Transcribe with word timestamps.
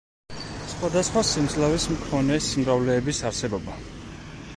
სხვადასხვა 0.69 1.21
სიმძლავრის 1.31 1.85
მქონე 1.91 2.39
სიმრავლეების 2.47 3.21
არსებობა. 3.31 3.77